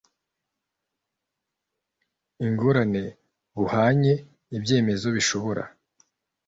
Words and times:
ingorane 2.45 3.03
buhamye 3.55 4.13
ibyemezo 4.55 5.07
bishobora 5.15 5.63